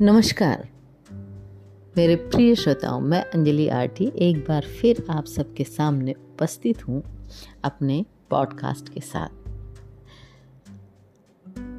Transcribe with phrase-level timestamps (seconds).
[0.00, 0.68] नमस्कार।
[1.96, 7.02] मेरे प्रिय श्रोताओं, मैं अंजलि आरटी एक बार फिर आप सबके सामने उपस्थित हूँ
[7.64, 9.28] अपने पॉडकास्ट के साथ।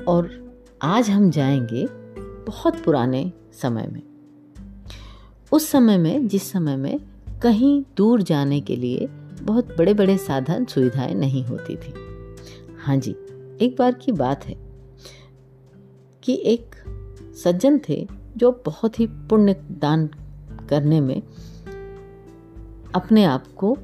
[0.08, 1.88] और आज हम जाएँगे
[2.22, 4.02] बहुत पुराने समय में।
[5.52, 7.00] उस समय में, जिस समय में
[7.44, 9.08] कहीं दूर जाने के लिए
[9.42, 11.94] बहुत बड़े बड़े साधन सुविधाएँ नहीं होती थी।
[12.80, 13.12] हाँ जी,
[13.62, 14.56] एक बार की बात है
[16.24, 16.76] कि एक
[17.44, 20.10] सज्जन थे जो बहुत ही पुण्य दान
[20.70, 21.22] करने में
[22.96, 23.78] अपने आप को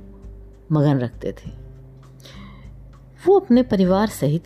[0.72, 1.52] मगन रखते थे।
[3.26, 4.44] वो अपने परिवार सहित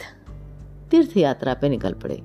[0.92, 2.24] तीर्थ यात्रा पे निकल पड़े।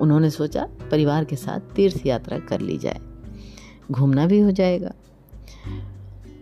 [0.00, 3.00] उन्होंने सोचा, परिवार के साथ तीर्थ यात्रा कर ली जाए।
[3.92, 4.92] घूमना भी हो जाएगा।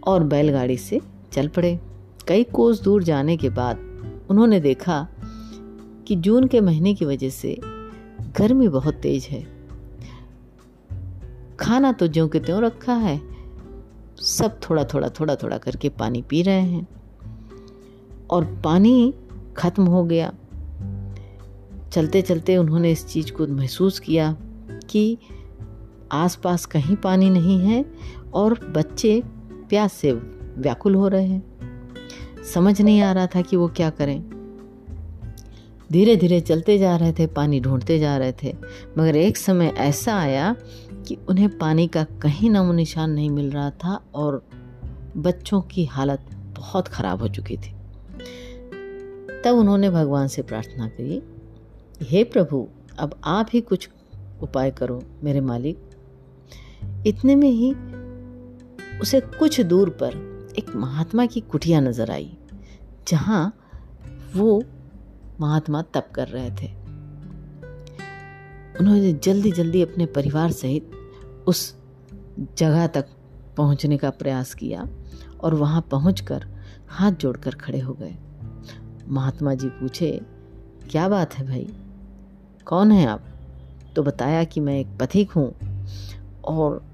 [0.06, 1.00] और बैलगाड़ी से
[1.32, 1.80] चल पड़े।
[2.28, 3.76] कई कोस दूर जाने के बाद
[4.30, 5.08] उन्होंने देखा
[6.06, 7.60] कि जून के महीने की वजह से
[8.36, 9.60] गर्मी बहुत तेज है।
[11.60, 13.20] खाना तो ज्यों के त्यों रखा है।
[14.16, 16.88] सब थोड़ा थोड़ा थोड़ा थोड़ा करके पानी पी रहे हैं।
[18.30, 19.14] और पानी
[19.56, 20.32] खत्म हो गया।
[21.92, 24.36] चलते चलते उन्होंने इस चीज़ को महसूस किया
[24.90, 25.18] कि
[26.12, 27.84] आसपास कहीं पानी नहीं है
[28.34, 29.22] और बच्चे
[29.68, 30.12] प्यास से
[30.58, 31.50] व्याकुल हो रहे हैं।
[32.54, 34.39] समझ नहीं आ रहा था कि वो क्या करें।
[35.90, 38.54] धीरे धीरे चलते जा रहे थे, पानी ढूंढते जा रहे थे।
[38.98, 40.54] मगर एक समय ऐसा आया
[41.06, 44.42] कि उन्हें पानी का कहीं नामो निशान नहीं मिल रहा था और
[45.16, 47.74] बच्चों की हालत बहुत ख़राब हो चुकी थी।
[49.44, 51.22] तब उन्होंने भगवान से प्रार्थना करी,
[52.02, 52.66] हे प्रभु,
[52.98, 53.88] अब आप ही कुछ
[54.42, 55.78] उपाय करो मेरे मालिक।
[57.06, 57.72] इतने में ही
[59.00, 60.14] उसे कुछ दूर पर
[60.58, 62.30] एक महात्मा की कुटिया नज़र आई,
[63.08, 63.52] जहाँ
[64.36, 64.62] वो
[65.40, 66.80] महात्मा तप कर रहे थे।
[68.80, 70.90] उन्होंने जल्दी जल्दी अपने परिवार सहित
[71.46, 71.76] उस
[72.58, 73.06] जगह तक
[73.56, 74.88] पहुँचने का प्रयास किया
[75.40, 76.46] और वहाँ पहुंचकर
[76.88, 78.16] हाथ जोड़कर खड़े हो गए।
[79.08, 80.20] महात्मा जी पूछे,
[80.90, 81.68] क्या बात है भाई?
[82.66, 83.24] कौन है आप?
[83.96, 85.54] तो बताया कि मैं एक पथिक हूँ
[86.44, 86.84] और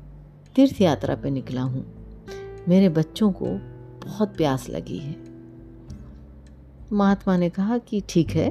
[0.54, 1.87] तीर्थ यात्रा पे निकला हूँ।
[2.69, 3.47] मेरे बच्चों को
[4.06, 5.35] बहुत प्यास लगी है।
[6.92, 8.48] महात्मा ने कहा कि ठीक है,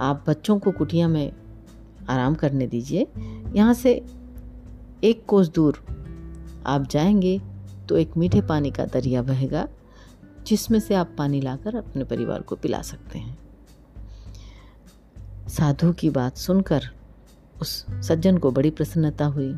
[0.00, 1.32] आप बच्चों को कुटिया में
[2.08, 3.06] आराम करने दीजिए।
[3.54, 3.92] यहाँ से
[5.04, 5.84] एक कोस दूर
[6.66, 7.40] आप जाएँगे
[7.88, 9.66] तो एक मीठे पानी का दरिया बहेगा,
[10.46, 13.38] जिसमें से आप पानी लाकर अपने परिवार को पिला सकते हैं।
[15.48, 16.88] साधु की बात सुनकर
[17.60, 19.54] उस सज्जन को बड़ी प्रसन्नता हुई।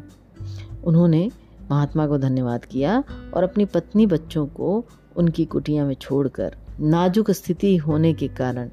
[0.85, 1.31] उन्होंने
[1.71, 3.05] महात्मा को धन्यवाद किया
[3.35, 4.85] और अपनी पत्नी बच्चों को
[5.17, 8.71] उनकी कुटिया में छोड़कर नाजुक स्थिति होने के कारण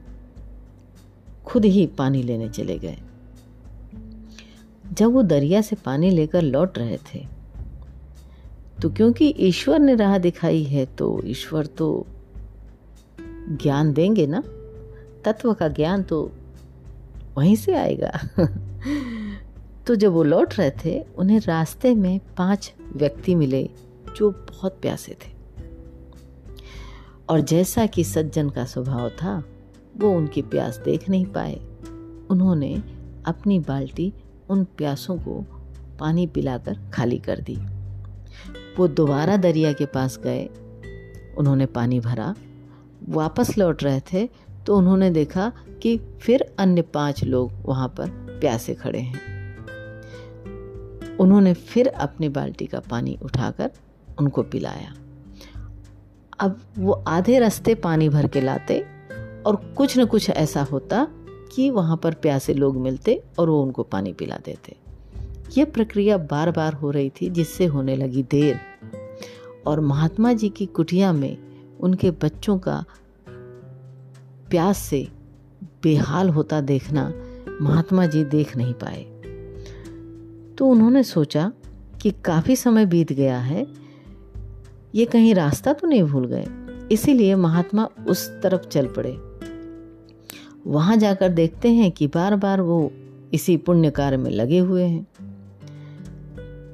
[1.46, 2.98] खुद ही पानी लेने चले गए।
[4.94, 7.36] जब वो दरिया से पानी लेकर लौट रहे थे
[8.82, 12.08] तो क्योंकि ईश्वर ने राह दिखाई है तो ईश्वर तो
[13.52, 14.44] ज्ञान देंगे ना?
[15.26, 16.32] तत्व का ज्ञान तो
[17.38, 18.12] वहीं से आएगा।
[19.88, 23.70] तो जब वो लौट रहे थे, उन्हें रास्ते में पाँच व्यक्ति मिले
[24.16, 25.34] जो बहुत प्यासे थे।
[27.30, 29.44] और जैसा कि सज्जन का स्वभाव था,
[29.97, 31.56] वो उनकी प्यास देख नहीं पाए।
[32.30, 32.84] उन्होंने
[33.25, 34.13] अपनी बाल्टी
[34.50, 35.46] उन प्यासों को
[36.00, 37.56] पानी पिलाकर खाली कर दी।
[38.78, 40.46] वो दोबारा दरिया के पास गए।
[41.38, 42.36] उन्होंने पानी भरा।
[43.09, 44.30] वापस लौट रहे थे
[44.66, 48.09] तो उन्होंने देखा कि फिर अन्य पाँच लोग वहाँ पर
[48.40, 49.36] प्यासे खड़े हैं।
[51.18, 53.72] उन्होंने फिर अपनी बाल्टी का पानी उठाकर
[54.19, 54.94] उनको पिलाया।
[56.40, 58.79] अब वो आधे रास्ते पानी भर के लाते
[59.46, 61.07] और कुछ न कुछ ऐसा होता
[61.56, 64.75] कि वहाँ पर प्यासे लोग मिलते और वो उनको पानी पिला देते।
[65.57, 68.59] ये प्रक्रिया बार बार हो रही थी, जिससे होने लगी देर।
[69.68, 71.38] और महात्मा जी की कुटिया में
[71.79, 72.86] उनके बच्चों का
[74.50, 75.07] प्यास से
[75.83, 77.13] बेहाल होता देखना
[77.62, 79.04] महात्मा जी देख नहीं पाए।
[80.57, 81.51] तो उन्होंने सोचा
[82.01, 83.85] कि काफ़ी समय बीत गया है
[84.95, 86.45] ये कहीं रास्ता तो नहीं भूल गए।
[86.92, 89.18] इसीलिए महात्मा उस तरफ़ चल पड़े।
[90.68, 92.92] वहाँ जाकर देखते हैं कि बार बार वो
[93.33, 95.07] इसी पुण्य कार्य में लगे हुए हैं।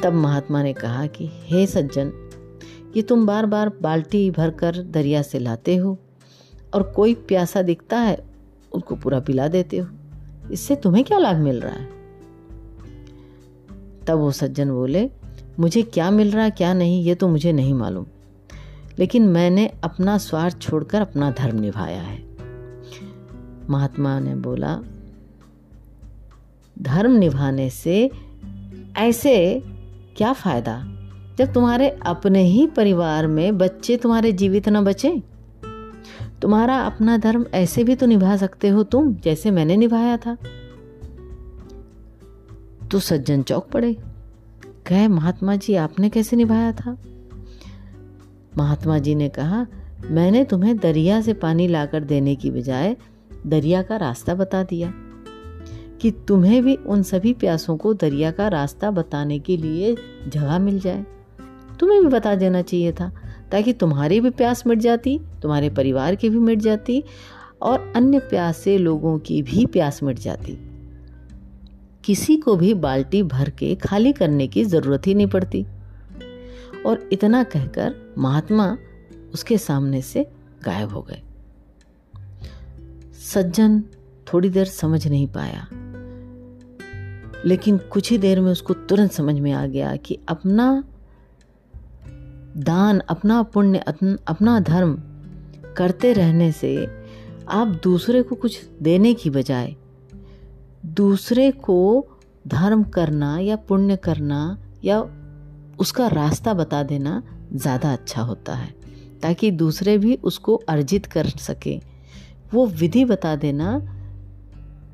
[0.04, 2.12] तब महात्मा ने कहा कि, हे सज्जन,
[2.96, 6.00] ये तुम बार बार बाल्टी भरकर दरिया से लाते हो
[6.74, 8.24] और कोई प्यासा दिखता है,
[8.74, 9.88] उनको पूरा पिला देते हो।
[10.52, 11.90] इससे तुम्हें क्या लाभ मिल रहा है?
[14.08, 15.10] तब वो सज्जन बोले
[15.62, 18.06] मुझे क्या मिल रहा, क्या नहीं, ये तो मुझे नहीं मालूम।
[19.00, 22.24] लेकिन मैंने अपना स्वार्थ छोड़कर अपना धर्म निभाया है।
[23.70, 24.80] महात्मा ने बोला,
[26.82, 28.12] धर्म निभाने से
[28.98, 29.64] ऐसे
[30.18, 30.84] क्या फ़ायदा?
[31.38, 35.24] जब तुम्हारे अपने ही परिवार में बच्चे तुम्हारे जीवित न बचे।
[36.42, 40.38] तुम्हारा अपना धर्म ऐसे भी तो निभा सकते हो तुम, जैसे मैंने निभाया था।
[42.92, 43.98] तो सज्जन चौक पड़े।
[44.88, 46.98] कहे महात्मा जी, आपने कैसे निभाया था?
[48.58, 49.68] महात्मा जी ने कहा,
[50.06, 52.98] मैंने तुम्हें दरिया से पानी लाकर देने की बजाय
[53.48, 54.94] दरिया का रास्ता बता दिया
[56.02, 59.96] कि तुम्हें भी उन सभी प्यासों को दरिया का रास्ता बताने के लिए
[60.28, 61.06] जगह मिल जाए।
[61.80, 63.12] तुम्हें भी बता देना चाहिए था,
[63.52, 67.04] ताकि तुम्हारी भी प्यास मिट जाती, तुम्हारे परिवार की भी मिट जाती
[67.62, 70.71] और अन्य प्यासे लोगों की भी प्यास मिट जाती।
[72.04, 75.66] किसी को भी बाल्टी भर के खाली करने की ज़रूरत ही नहीं पड़ती।
[76.86, 78.78] और इतना कहकर महात्मा
[79.34, 80.32] उसके सामने से
[80.64, 81.22] गायब हो गए।
[83.14, 83.84] सज्जन
[84.34, 85.68] थोड़ी देर समझ नहीं पाया।
[87.46, 90.84] लेकिन कुछ ही देर में उसको तुरंत समझ में आ गया कि अपना
[92.58, 93.78] दान, अपना पुण्य
[94.28, 95.02] अपना धर्म
[95.78, 96.88] करते रहने से
[97.50, 99.76] आप दूसरे को कुछ देने की बजाय
[100.84, 102.08] दूसरे को
[102.46, 105.00] धर्म करना या पुण्य करना या
[105.80, 107.22] उसका रास्ता बता देना
[107.54, 108.74] ज़्यादा अच्छा होता है,
[109.24, 111.80] ताकि दूसरे भी उसको अर्जित कर सके।
[112.54, 113.76] वो विधि बता देना,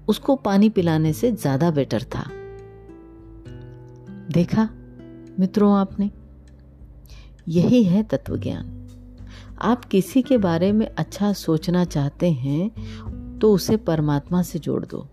[0.08, 2.26] उसको पानी पिलाने से ज़्यादा बेटर था।
[4.30, 4.70] देखा
[5.40, 6.10] मित्रों आपने?
[7.48, 8.74] यही है तत्व ज्ञान
[9.62, 15.08] आप किसी के बारे में अच्छा सोचना चाहते हैं तो उसे परमात्मा से जोड़ दो।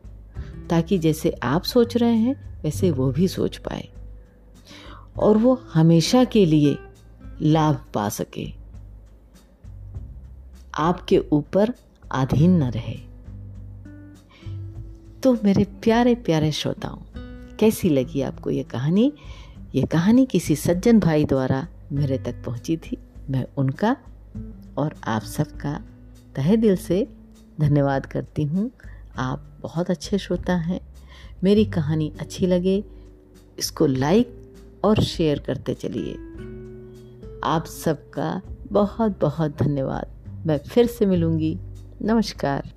[0.71, 3.89] ताकि जैसे आप सोच रहे हैं, वैसे वो भी सोच पाए।
[5.19, 6.79] और वो हमेशा के लिए
[7.43, 8.53] लाभ पा सके।
[10.75, 11.75] आपके ऊपर
[12.13, 13.15] अधीन न रहे।
[15.23, 16.99] तो मेरे प्यारे प्यारे श्रोताओं,
[17.57, 19.13] कैसी लगी आपको ये कहानी?
[19.75, 22.99] ये कहानी किसी सज्जन भाई द्वारा मेरे तक पहुँची थी।
[23.31, 23.97] मैं उनका
[24.77, 25.85] और आप सबका
[26.37, 27.09] तहे दिल से
[27.61, 28.71] धन्यवाद करती हूँ।
[29.19, 30.81] आप बहुत अच्छे श्रोता हैं।
[31.45, 32.85] मेरी कहानी अच्छी लगे,
[33.59, 36.15] इसको लाइक और शेयर करते चलिए।
[37.45, 40.07] आप सबका बहुत बहुत धन्यवाद।
[40.47, 41.59] मैं फिर से मिलूँगी।
[42.03, 42.73] नमस्कार।